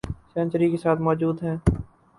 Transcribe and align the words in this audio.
century 0.33 0.69
کے 0.71 0.77
ساتھ 0.77 1.01
موجود 1.01 1.43
ہیں 1.43 1.55